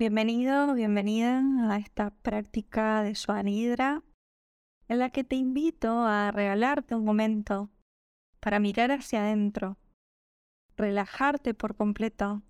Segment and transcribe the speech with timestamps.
[0.00, 1.42] Bienvenido, bienvenida
[1.72, 4.04] a esta práctica de Swanidra
[4.86, 7.68] en la que te invito a regalarte un momento
[8.38, 9.76] para mirar hacia adentro,
[10.76, 12.44] relajarte por completo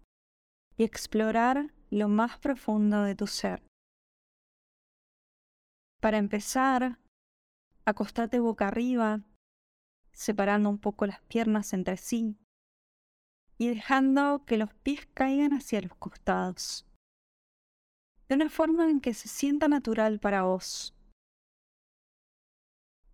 [0.76, 3.62] y explorar lo más profundo de tu ser.
[6.02, 6.98] Para empezar,
[7.86, 9.22] acostate boca arriba,
[10.12, 12.36] separando un poco las piernas entre sí
[13.56, 16.87] y dejando que los pies caigan hacia los costados,
[18.28, 20.94] de una forma en que se sienta natural para vos.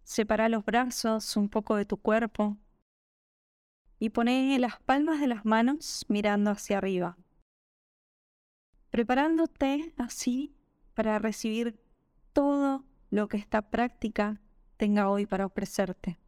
[0.03, 2.59] Separa los brazos un poco de tu cuerpo
[3.99, 7.17] y pone las palmas de las manos mirando hacia arriba,
[8.91, 10.55] preparándote así
[10.95, 11.81] para recibir
[12.33, 14.41] todo lo que esta práctica
[14.77, 16.19] tenga hoy para ofrecerte.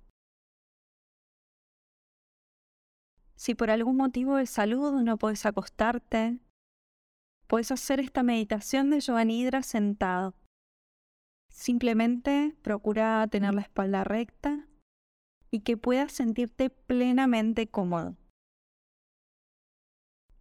[3.34, 6.38] Si por algún motivo de salud no puedes acostarte,
[7.46, 10.34] puedes hacer esta meditación de Yoga Nidra sentado.
[11.50, 14.68] Simplemente procura tener la espalda recta
[15.50, 18.16] y que puedas sentirte plenamente cómodo.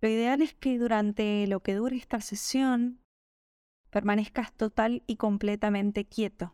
[0.01, 2.99] Lo ideal es que durante lo que dure esta sesión
[3.89, 6.53] permanezcas total y completamente quieto.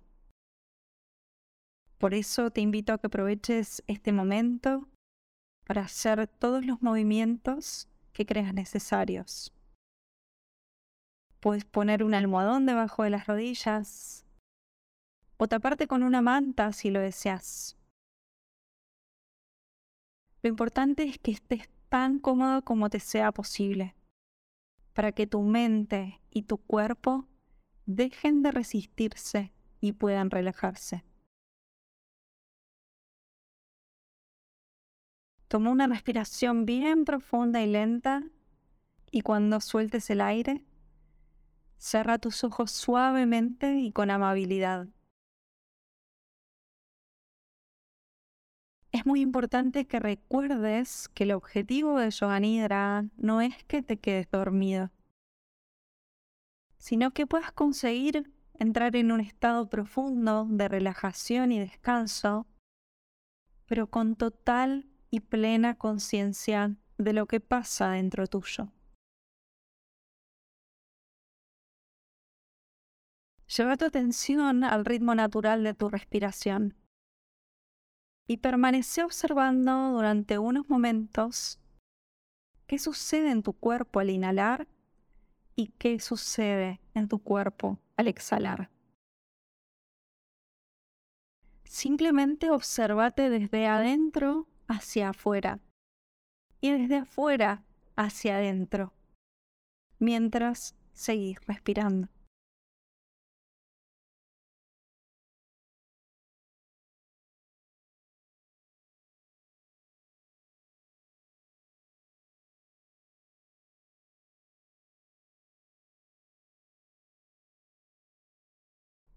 [1.98, 4.88] Por eso te invito a que aproveches este momento
[5.66, 9.54] para hacer todos los movimientos que creas necesarios.
[11.42, 14.26] Puedes poner un almohadón debajo de las rodillas
[15.38, 17.76] o taparte con una manta si lo deseas.
[20.44, 23.96] Lo importante es que estés tan cómodo como te sea posible,
[24.94, 27.28] para que tu mente y tu cuerpo
[27.88, 31.04] dejen de resistirse y puedan relajarse.
[35.48, 38.24] Toma una respiración bien profunda y lenta
[39.10, 40.64] y cuando sueltes el aire,
[41.82, 44.88] cierra tus ojos suavemente y con amabilidad.
[48.92, 53.98] Es muy importante que recuerdes que el objetivo de Yoga Nidra no es que te
[53.98, 54.92] quedes dormido,
[56.78, 62.46] sino que puedas conseguir entrar en un estado profundo de relajación y descanso,
[63.66, 68.72] pero con total y plena conciencia de lo que pasa dentro tuyo.
[73.58, 76.74] Lleva tu atención al ritmo natural de tu respiración
[78.26, 81.60] y permanece observando durante unos momentos
[82.66, 84.70] qué sucede en tu cuerpo al inhalar
[85.58, 88.70] y qué sucede en tu cuerpo al exhalar.
[91.66, 95.60] Simplemente observate desde adentro hacia afuera
[96.62, 97.66] y desde afuera
[97.98, 98.94] hacia adentro,
[100.00, 102.08] mientras seguís respirando.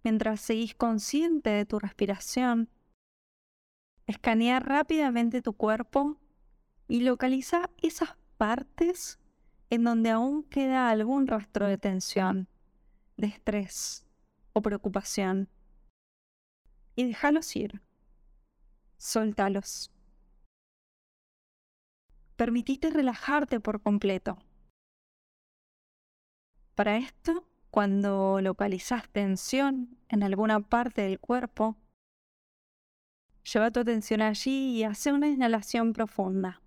[0.04, 2.68] Mientras seguís consciente de tu respiración,
[4.06, 6.18] Escanea rápidamente tu cuerpo
[6.88, 9.18] y localiza esas partes
[9.70, 12.48] en donde aún queda algún rastro de tensión,
[13.16, 14.06] de estrés
[14.52, 15.48] o preocupación.
[16.96, 17.80] Y déjalos ir.
[18.98, 19.90] Soltalos.
[22.36, 24.36] Permitite relajarte por completo.
[26.74, 31.76] Para esto, cuando localizas tensión en alguna parte del cuerpo,
[33.52, 36.62] Lleva tu atención allí y hace una inhalación profunda.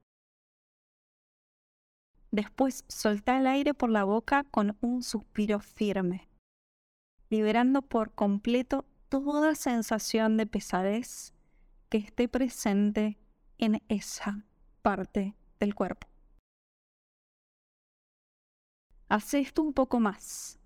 [2.29, 6.27] Después solta el aire por la boca con un suspiro firme,
[7.29, 11.33] liberando por completo toda sensación de pesadez
[11.87, 13.17] que esté presente
[13.57, 14.43] en esa
[14.81, 16.05] parte del cuerpo.
[19.07, 20.59] Haz esto un poco más,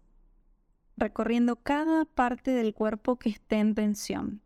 [0.97, 4.41] recorriendo cada parte del cuerpo que esté en tensión.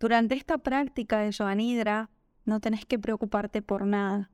[0.00, 2.10] Durante esta práctica de Yoga Nidra
[2.44, 4.30] no tenés que preocuparte por nada.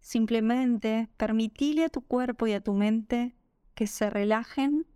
[0.00, 3.34] Simplemente permitile a tu cuerpo y a tu mente
[3.74, 4.86] que se relajen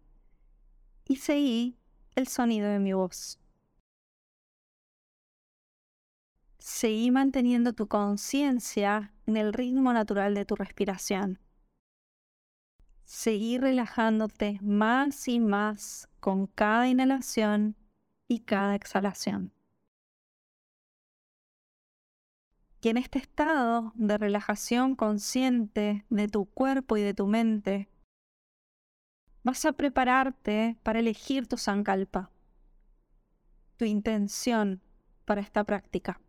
[1.06, 1.78] y seguí
[2.14, 3.38] el sonido de mi voz.
[6.58, 11.40] Seguí manteniendo tu conciencia en el ritmo natural de tu respiración.
[13.08, 17.74] seguir relajándote más y más con cada inhalación
[18.28, 19.54] y cada exhalación.
[22.82, 27.88] Y en este estado de relajación consciente de tu cuerpo y de tu mente,
[29.48, 32.30] vas a prepararte para elegir tu sankalpa,
[33.78, 34.82] tu intención
[35.24, 36.20] para esta práctica.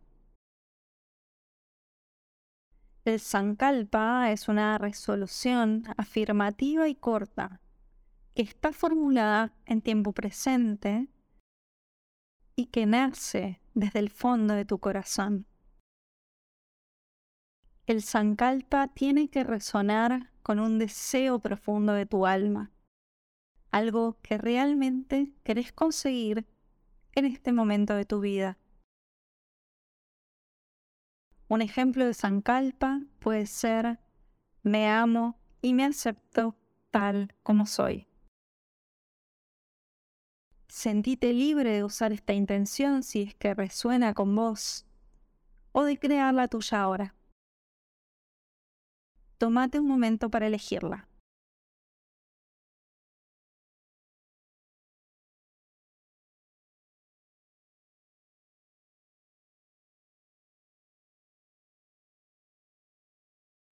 [3.04, 7.60] El sankalpa es una resolución afirmativa y corta
[8.34, 11.08] que está formulada en tiempo presente
[12.56, 15.44] y que nace desde el fondo de tu corazón.
[17.86, 22.70] El sankalpa tiene que resonar con un deseo profundo de tu alma,
[23.70, 26.46] algo que realmente querés conseguir
[27.14, 28.58] en este momento de tu vida.
[31.48, 33.98] Un ejemplo de sankalpa puede ser
[34.62, 36.56] me amo y me acepto
[36.90, 38.06] tal como soy.
[40.68, 44.86] Sentite libre de usar esta intención si es que resuena con vos
[45.72, 47.14] o de crearla tuya ahora
[49.40, 51.08] tómate un momento para elegirla.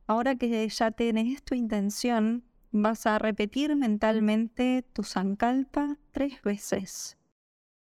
[0.08, 7.19] Ahora que ya tienes tu intención, vas a repetir mentalmente tu sankalpa tres veces,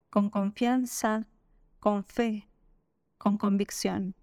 [0.09, 1.27] con confianza,
[1.79, 2.49] con fe,
[3.19, 4.15] con convicción.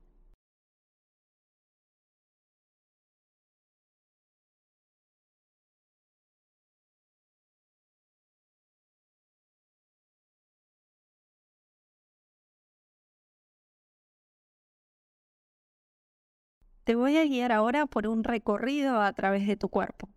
[16.84, 20.08] Te voy a guiar ahora por un recorrido a través de tu cuerpo.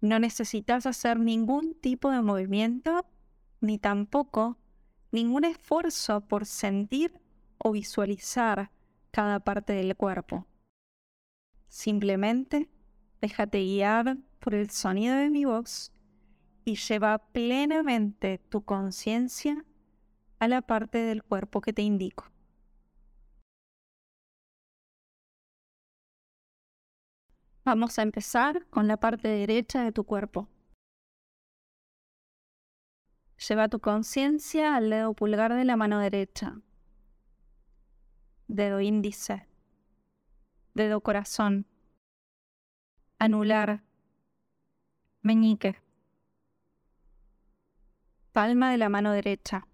[0.00, 3.06] No necesitas hacer ningún tipo de movimiento,
[3.60, 4.58] ni tampoco
[5.12, 7.20] ningún esfuerzo por sentir
[7.58, 8.70] o visualizar
[9.10, 10.46] cada parte del cuerpo.
[11.68, 12.68] Simplemente
[13.20, 15.92] déjate guiar por el sonido de mi voz
[16.64, 19.64] y lleva plenamente tu conciencia
[20.38, 22.24] a la parte del cuerpo que te indico.
[27.62, 30.48] Vamos a empezar con la parte derecha de tu cuerpo.
[33.36, 36.60] Lleva tu conciencia al dedo pulgar de la mano derecha,
[38.48, 39.46] dedo índice,
[40.72, 41.66] dedo corazón,
[43.18, 43.82] anular,
[45.20, 45.82] meñique,
[48.32, 49.66] palma de la mano derecha,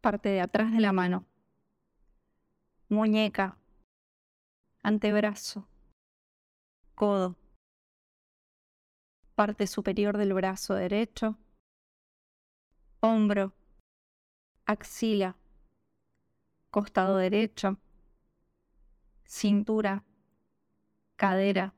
[0.00, 1.24] parte de atrás de la mano,
[2.88, 3.58] muñeca,
[4.82, 5.68] antebrazo
[6.98, 7.36] codo,
[9.36, 11.38] parte superior del brazo derecho,
[12.98, 13.54] hombro,
[14.66, 15.36] axila,
[16.72, 17.78] costado derecho,
[19.24, 20.04] cintura,
[21.14, 21.72] cadera,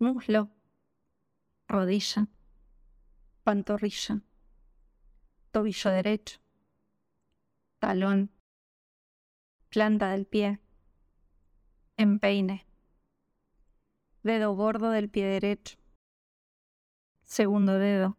[0.00, 0.50] muslo,
[1.68, 2.26] rodilla,
[3.44, 4.20] pantorrilla,
[5.52, 6.40] tobillo derecho,
[7.78, 8.32] talón,
[9.68, 10.58] planta del pie,
[11.96, 12.73] empeine
[14.24, 15.76] dedo gordo del pie derecho,
[17.24, 18.16] segundo dedo,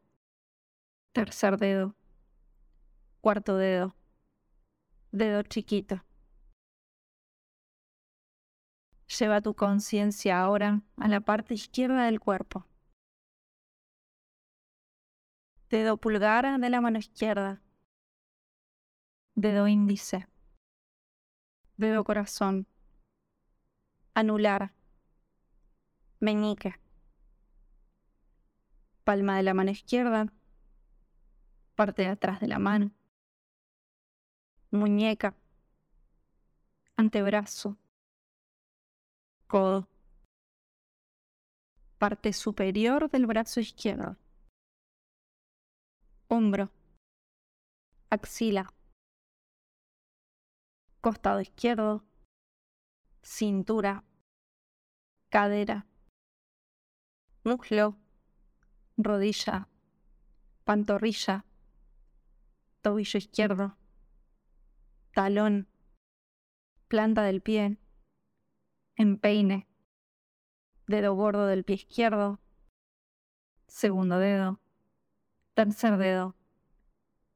[1.13, 1.96] tercer dedo,
[3.22, 3.96] cuarto dedo,
[5.12, 6.06] dedo chiquito.
[9.20, 12.68] Lleva tu conciencia ahora a la parte izquierda del cuerpo.
[15.70, 17.62] Dedo pulgar de la mano izquierda.
[19.34, 20.27] Dedo índice.
[21.77, 22.68] Dedo corazón.
[24.13, 24.74] Anular
[26.19, 26.79] meñique,
[29.03, 30.31] palma de la mano izquierda,
[31.75, 32.91] parte de atrás de la mano,
[34.72, 35.36] muñeca,
[36.95, 37.77] antebrazo,
[39.48, 39.88] codo,
[41.98, 44.17] parte superior del brazo izquierdo,
[46.27, 46.72] hombro,
[48.10, 48.74] axila,
[51.01, 52.03] costado izquierdo,
[53.22, 54.03] cintura,
[55.29, 55.86] cadera
[57.46, 57.96] muslo,
[58.98, 59.70] rodilla,
[60.64, 61.46] pantorrilla,
[62.82, 63.78] tobillo izquierdo,
[65.14, 65.68] talón,
[66.88, 67.78] planta del pie,
[68.96, 69.68] empeine,
[70.88, 72.40] dedo gordo del pie izquierdo,
[73.68, 74.60] segundo dedo,
[75.54, 76.36] tercer dedo,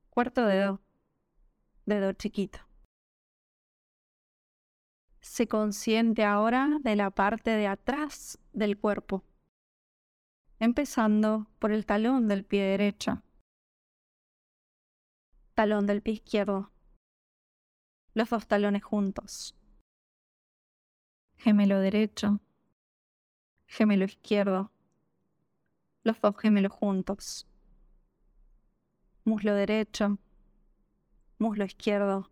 [0.09, 0.81] cuarto dedo,
[1.85, 2.59] dedo chiquito.
[5.21, 9.23] Se consciente ahora de la parte de atrás del cuerpo,
[10.59, 13.23] empezando por el talón del pie derecho,
[15.53, 16.71] talón del pie izquierdo,
[18.13, 19.55] los dos talones juntos,
[21.37, 22.41] gemelo derecho,
[23.67, 24.71] gemelo izquierdo,
[26.03, 27.47] los dos gemelos juntos,
[29.23, 30.17] muslo derecho,
[31.37, 32.29] muslo izquierdo,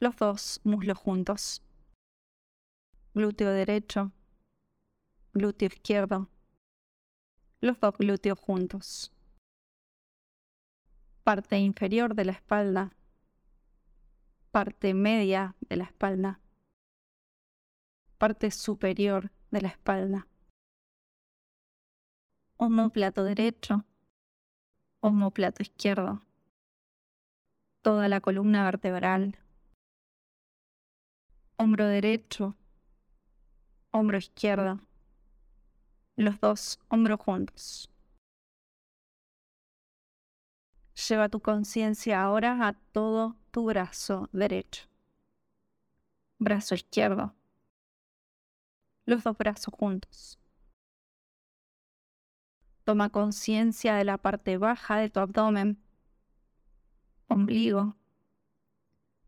[0.00, 1.62] los dos muslos juntos,
[3.14, 4.12] glúteo derecho,
[5.32, 6.28] glúteo izquierdo,
[7.60, 9.12] los dos glúteos juntos,
[11.24, 12.92] parte inferior de la espalda,
[14.50, 16.40] parte media de la espalda,
[18.18, 20.26] parte superior de la espalda,
[22.92, 23.84] plato derecho,
[25.34, 26.22] plato izquierdo,
[27.82, 29.38] toda la columna vertebral,
[31.56, 32.56] hombro derecho,
[33.92, 34.80] hombro izquierdo,
[36.16, 37.90] los dos hombros juntos.
[41.08, 44.86] Lleva tu conciencia ahora a todo tu brazo derecho,
[46.38, 47.34] brazo izquierdo,
[49.04, 50.38] los dos brazos juntos.
[52.84, 55.82] Toma conciencia de la parte baja de tu abdomen,
[57.28, 57.96] ombligo,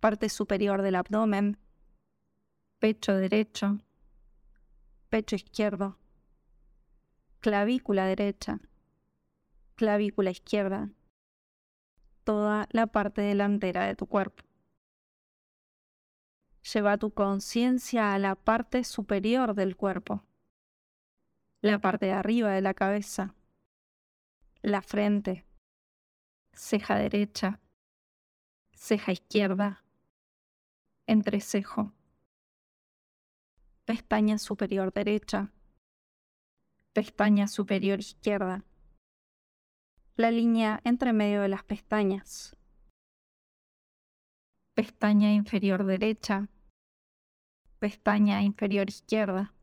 [0.01, 1.59] parte superior del abdomen,
[2.79, 3.79] pecho derecho,
[5.11, 5.99] pecho izquierdo,
[7.41, 8.61] clavícula derecha,
[9.77, 10.91] clavícula izquierda,
[12.25, 14.45] toda la parte delantera de tu cuerpo.
[16.73, 20.25] Lleva tu conciencia a la parte superior del cuerpo,
[21.63, 23.35] la parte de arriba de la cabeza,
[24.63, 25.47] la frente,
[26.53, 27.61] ceja derecha,
[28.75, 29.85] ceja izquierda,
[31.07, 31.95] entrecejo,
[33.85, 35.53] pestaña superior derecha,
[36.95, 38.65] pestaña superior izquierda,
[40.17, 42.57] la línea entre medio de las pestañas,
[44.75, 46.49] pestaña inferior derecha,
[47.79, 49.55] pestaña inferior izquierda,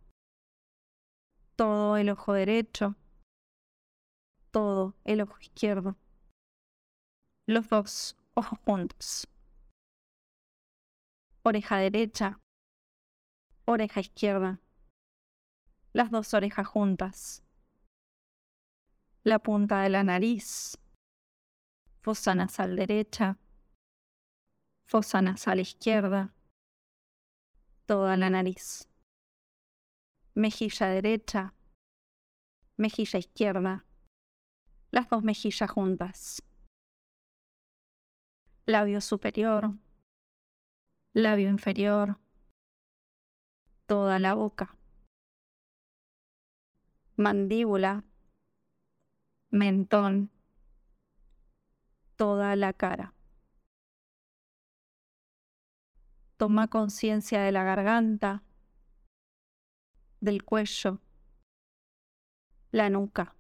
[1.56, 2.96] todo el ojo derecho,
[4.52, 5.98] todo el ojo izquierdo,
[7.48, 9.28] los dos ojos juntos,
[11.44, 12.40] oreja derecha,
[13.66, 14.62] oreja izquierda,
[15.96, 17.42] las dos orejas juntas,
[19.24, 20.78] la punta de la nariz,
[22.02, 23.40] fosa nasal derecha,
[24.90, 26.36] fosa nasal izquierda,
[27.86, 28.90] toda la nariz,
[30.34, 31.54] mejilla derecha,
[32.76, 33.86] mejilla izquierda,
[34.92, 36.44] las dos mejillas juntas,
[38.66, 39.72] labio superior,
[41.14, 42.20] labio inferior,
[43.88, 44.76] toda la boca
[47.18, 48.04] mandíbula,
[49.50, 50.30] mentón,
[52.16, 53.14] toda la cara.
[56.38, 58.44] Toma conciencia de la garganta,
[60.20, 61.00] del cuello,
[62.72, 63.36] la nuca.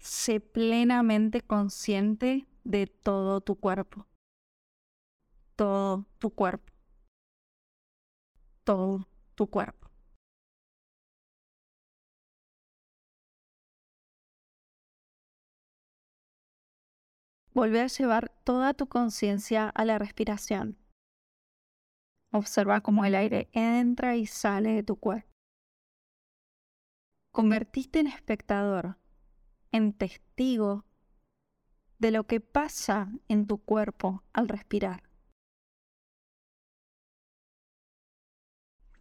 [0.00, 4.06] Sé plenamente consciente de todo tu cuerpo.
[5.56, 6.72] Todo tu cuerpo.
[8.64, 9.77] Todo tu cuerpo.
[17.58, 20.78] Vuelve a llevar toda tu conciencia a la respiración.
[22.32, 25.28] Observa cómo el aire entra y sale de tu cuerpo.
[27.32, 28.96] Convertiste en espectador,
[29.72, 30.84] en testigo
[31.98, 35.02] de lo que pasa en tu cuerpo al respirar.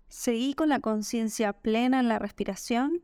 [0.07, 3.03] Seguí con la conciencia plena en la respiración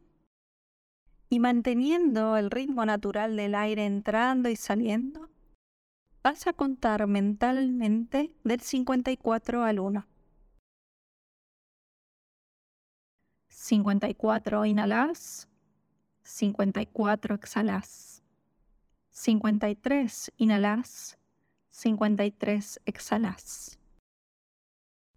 [1.30, 5.30] y manteniendo el ritmo natural del aire entrando y saliendo,
[6.24, 10.08] vas a contar mentalmente del 54 al 1.
[13.50, 15.50] 54 inhalas,
[16.24, 18.24] 54 exhalas.
[19.12, 21.20] 53 inhalas,
[21.70, 23.80] 53 exhalas.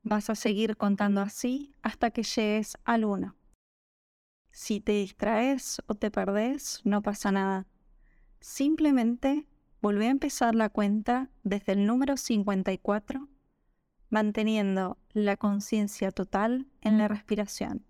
[0.03, 3.35] Vas a seguir contando así hasta que llegues al 1.
[4.51, 7.67] Si te distraes o te perdés, no pasa nada.
[8.41, 9.47] Simplemente
[9.87, 13.29] Volví a empezar la cuenta desde el número 54,
[14.11, 17.87] manteniendo la conciencia total en la respiración.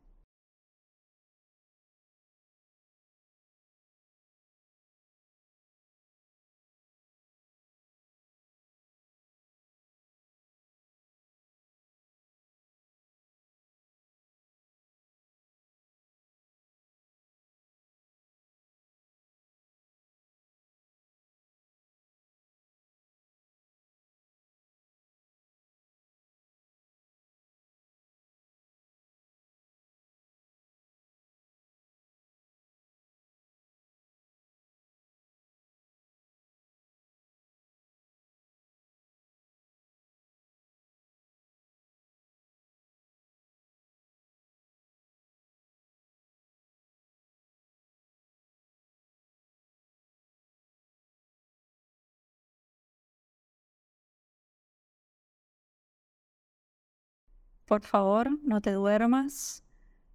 [57.67, 59.65] Por favor, no te duermas.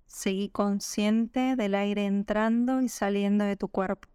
[0.08, 4.11] Seguí consciente del aire entrando y saliendo de tu cuerpo.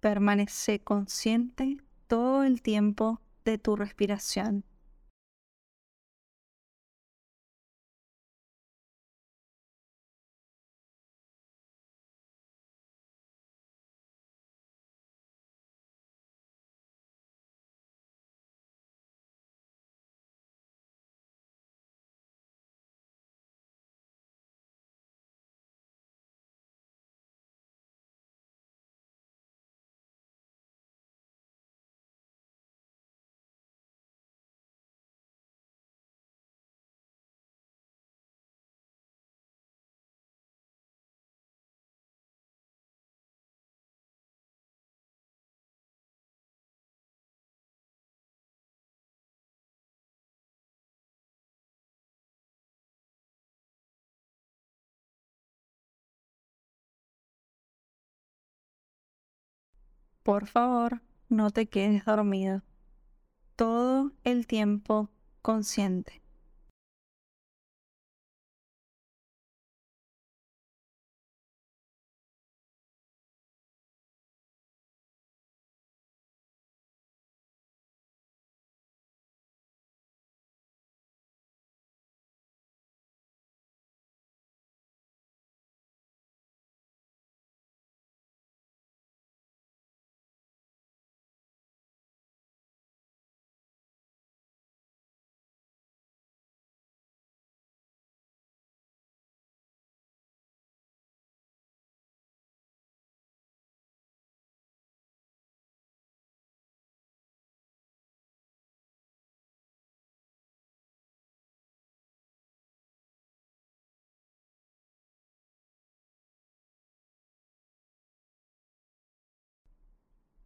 [0.00, 4.64] Permanece consciente todo el tiempo de tu respiración.
[60.26, 62.62] Por favor, no te quedes dormido.
[63.54, 65.08] Todo el tiempo
[65.40, 66.20] consciente.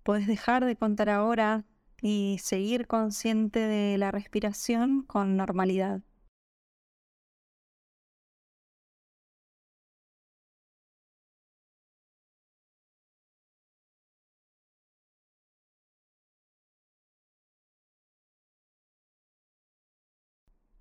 [0.03, 1.65] Puedes dejar de contar ahora
[2.03, 6.03] y seguir consciente de la respiración con normalidad.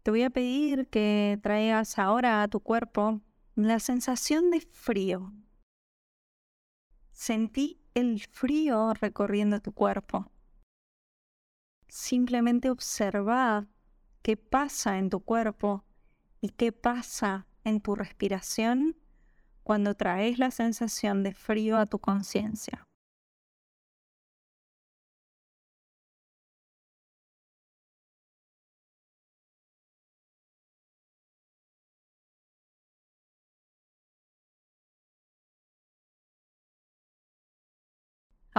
[0.03, 3.21] Te voy a pedir que traigas ahora a tu cuerpo
[3.55, 5.33] la sensación de frío.
[7.11, 10.31] Sentí el frío recorriendo tu cuerpo.
[11.87, 13.67] Simplemente observa
[14.21, 15.83] qué pasa en tu cuerpo
[16.41, 18.95] y qué pasa en tu respiración
[19.63, 22.88] cuando traes la sensación de frío a tu conciencia.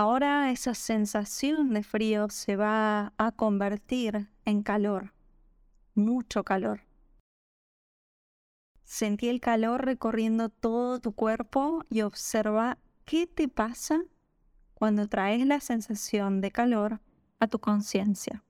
[0.02, 5.12] Ahora esa sensación de frío se va a convertir en calor,
[5.94, 6.80] mucho calor.
[8.82, 14.00] Sentí el calor recorriendo todo tu cuerpo y observa qué te pasa
[14.72, 17.00] cuando traes la sensación de calor
[17.38, 18.42] a tu conciencia.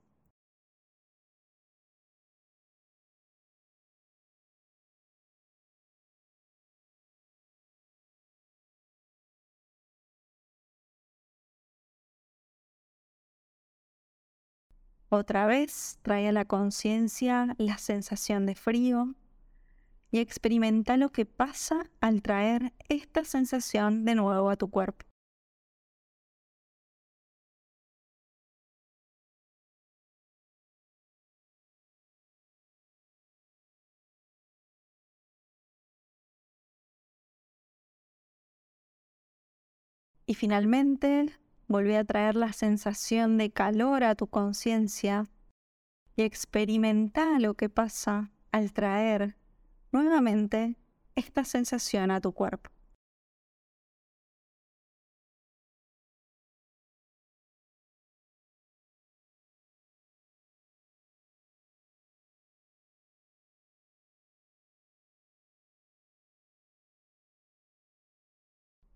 [15.13, 19.13] Otra vez trae a la conciencia la sensación de frío
[20.09, 25.05] y experimenta lo que pasa al traer esta sensación de nuevo a tu cuerpo.
[40.25, 41.31] Y finalmente,
[41.71, 45.27] volví a traer la sensación de calor a tu conciencia
[46.15, 49.35] y experimenta lo que pasa al traer
[49.91, 50.77] nuevamente
[51.15, 52.69] esta sensación a tu cuerpo.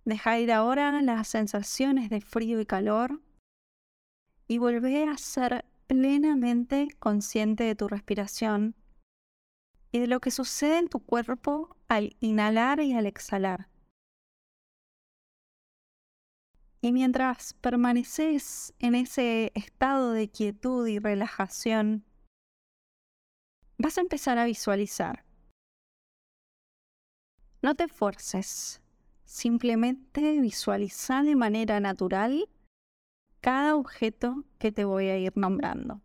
[0.05, 3.21] Deja ir ahora las sensaciones de frío y calor
[4.47, 8.75] y volvé a ser plenamente consciente de tu respiración
[9.91, 13.69] y de lo que sucede en tu cuerpo al inhalar y al exhalar.
[16.81, 22.05] Y mientras permaneces en ese estado de quietud y relajación,
[23.79, 25.25] vas a empezar a visualizar.
[27.63, 28.83] No te esfuerces,
[29.25, 32.47] Simplemente visualiza de manera natural
[33.41, 36.01] cada objeto que te voy a ir nombrando.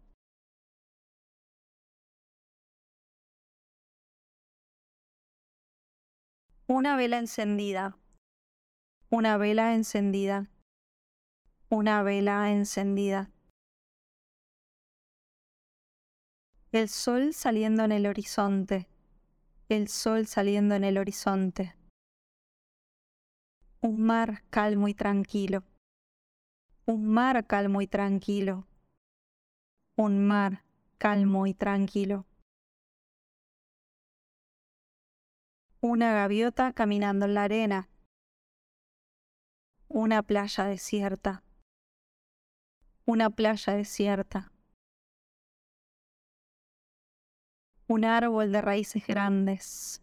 [6.67, 7.99] Una vela encendida.
[9.11, 10.51] Una vela encendida.
[11.69, 13.31] Una vela encendida.
[16.73, 18.89] El sol saliendo en el horizonte.
[19.69, 21.80] El sol saliendo en el horizonte
[23.83, 25.65] un mar calmo y tranquilo,
[26.85, 28.67] un mar calmo y tranquilo,
[29.97, 30.65] un mar
[30.99, 32.27] calmo y tranquilo.
[35.81, 37.89] Una gaviota caminando en la arena,
[39.89, 41.43] una playa desierta,
[43.07, 44.53] una playa desierta.
[47.89, 50.01] Un árbol de raíces grandes,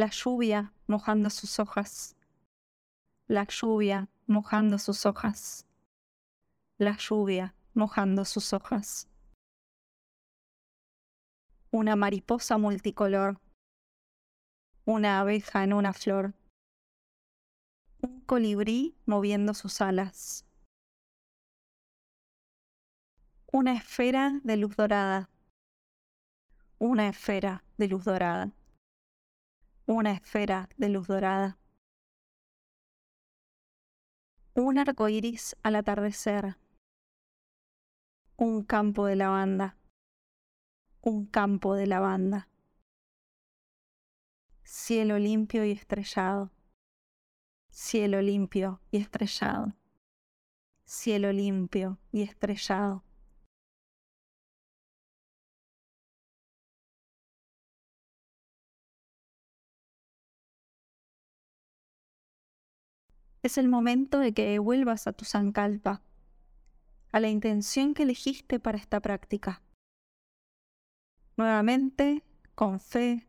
[0.00, 2.16] la lluvia mojando sus hojas,
[3.26, 5.66] la lluvia mojando sus hojas,
[6.78, 9.10] la lluvia mojando sus hojas.
[11.70, 13.42] Una mariposa multicolor,
[14.86, 16.32] una abeja en una flor,
[18.00, 20.46] un colibrí moviendo sus alas,
[23.52, 25.28] una esfera de luz dorada,
[26.78, 28.54] una esfera de luz dorada
[29.86, 31.58] una esfera de luz dorada.
[34.54, 36.56] Un arco iris al atardecer.
[38.36, 39.76] Un campo de lavanda.
[41.02, 42.48] Un campo de lavanda.
[44.64, 46.50] Cielo limpio y estrellado.
[47.70, 49.74] Cielo limpio y estrellado.
[50.84, 53.04] Cielo limpio y estrellado.
[63.42, 66.02] Es el momento de que vuelvas a tu Sankalpa,
[67.12, 69.62] a la intención que elegiste para esta práctica.
[71.36, 72.22] Nuevamente,
[72.54, 73.26] con fe,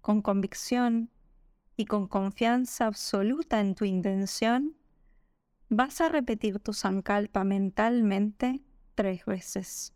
[0.00, 1.10] con convicción
[1.76, 4.76] y con confianza absoluta en tu intención,
[5.70, 8.62] vas a repetir tu Sankalpa mentalmente
[8.94, 9.93] tres veces.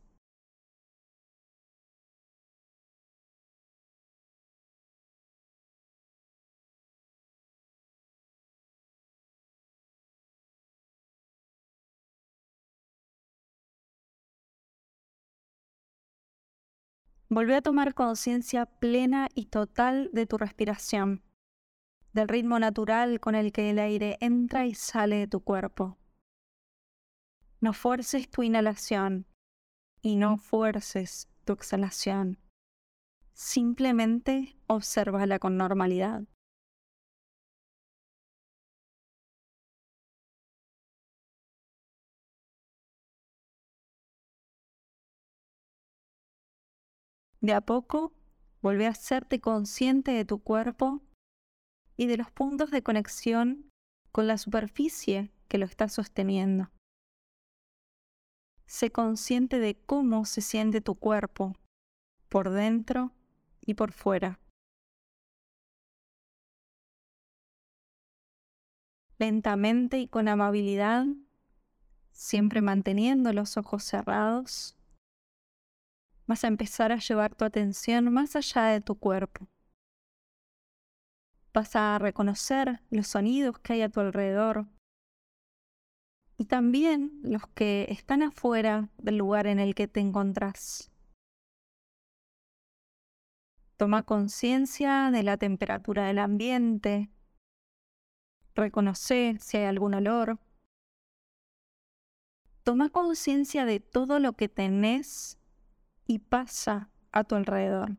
[17.31, 21.23] Volvé a tomar conciencia plena y total de tu respiración,
[22.14, 25.99] del ritmo natural con el que el aire entra y sale de tu cuerpo.
[27.61, 29.27] No fuerces tu inhalación
[30.01, 32.38] y no fuerces tu exhalación.
[33.35, 36.23] Simplemente obsérvala con normalidad.
[47.40, 48.12] De a poco,
[48.62, 51.03] vuelve a hacerte consciente de tu cuerpo
[51.96, 53.70] y de los puntos de conexión
[54.12, 56.70] con la superficie que lo está sosteniendo.
[58.66, 61.57] Sé consciente de cómo se siente tu cuerpo
[62.29, 63.12] por dentro
[63.61, 64.40] y por fuera.
[69.18, 71.07] Lentamente y con amabilidad,
[72.12, 74.78] siempre manteniendo los ojos cerrados,
[76.29, 79.49] vas a empezar a llevar tu atención más allá de tu cuerpo.
[81.55, 84.67] Vas a reconocer los sonidos que hay a tu alrededor
[86.37, 90.93] y también los que están afuera del lugar en el que te encontrás.
[93.79, 97.11] Toma conciencia de la temperatura del ambiente,
[98.55, 100.38] reconoce si hay algún olor.
[102.64, 105.38] Toma conciencia de todo lo que tenés
[106.09, 107.97] y pasa a tu alrededor.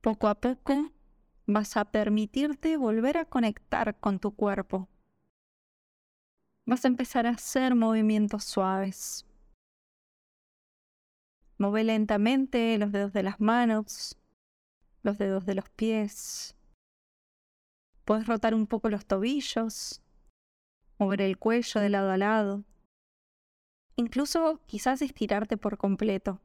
[0.00, 0.90] Poco a poco
[1.46, 4.88] vas a permitirte volver a conectar con tu cuerpo.
[6.66, 9.26] Vas a empezar a hacer movimientos suaves.
[11.58, 14.18] Move lentamente los dedos de las manos,
[15.02, 16.56] los dedos de los pies.
[18.04, 20.01] Puedes rotar un poco los tobillos,
[21.02, 22.64] mover el cuello de lado a lado.
[23.96, 26.40] Incluso quizás estirarte por completo.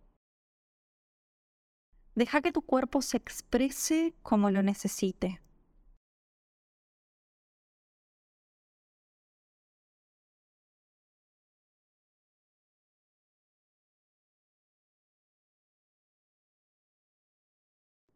[2.15, 5.39] Deja que tu cuerpo se exprese como lo necesite.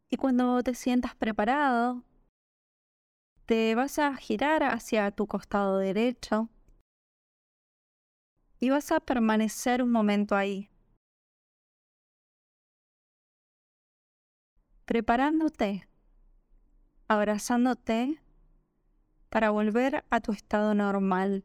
[0.09, 2.03] Y cuando te sientas preparado,
[3.51, 6.47] te vas a girar hacia tu costado derecho
[8.61, 10.69] y vas a permanecer un momento ahí,
[14.85, 15.85] preparándote,
[17.09, 18.21] abrazándote
[19.29, 21.43] para volver a tu estado normal,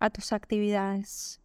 [0.00, 1.42] a tus actividades.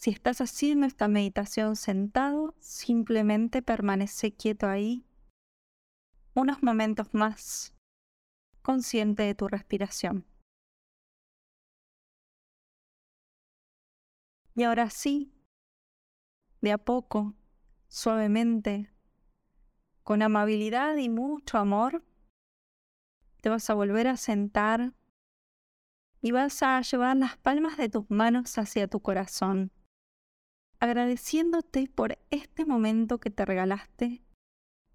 [0.00, 5.04] Si estás haciendo esta meditación sentado, simplemente permanece quieto ahí
[6.32, 7.76] unos momentos más,
[8.62, 10.24] consciente de tu respiración.
[14.54, 15.34] Y ahora sí,
[16.62, 17.34] de a poco,
[17.88, 18.90] suavemente,
[20.02, 22.02] con amabilidad y mucho amor,
[23.42, 24.94] te vas a volver a sentar
[26.22, 29.70] y vas a llevar las palmas de tus manos hacia tu corazón,
[30.80, 34.22] agradeciéndote por este momento que te regalaste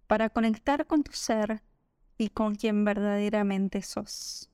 [0.08, 1.62] para conectar con tu ser
[2.18, 4.50] y con quien verdaderamente sos.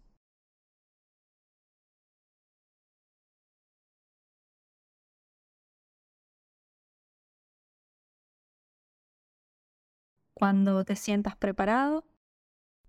[10.33, 12.03] Cuando te sientas preparado,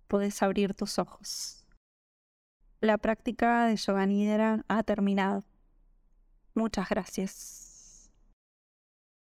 [0.07, 1.67] puedes abrir tus ojos.
[2.81, 5.43] La práctica de Yoga Nidra ha terminado.
[6.55, 7.62] Muchas gracias.